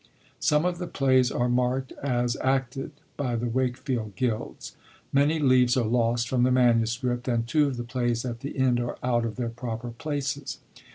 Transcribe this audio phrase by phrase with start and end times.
[0.39, 4.75] Some of the plays are markt as acted by the Wakefield gilds.
[5.13, 8.79] Many leaves are lost from the MS., and two of the plays at the end
[8.79, 10.57] are out of their proper places.